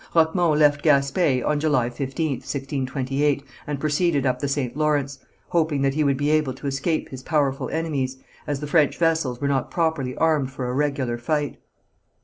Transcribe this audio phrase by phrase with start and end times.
[0.15, 4.75] Roquemont left Gaspé on July 15th, 1628, and proceeded up the St.
[4.75, 8.17] Lawrence, hoping that he would be able to escape his powerful enemies,
[8.47, 11.57] as the French vessels were not properly armed for a regular fight.